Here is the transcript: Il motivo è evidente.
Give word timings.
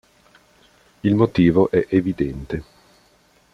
Il 1.03 1.13
motivo 1.13 1.69
è 1.69 1.85
evidente. 1.87 2.63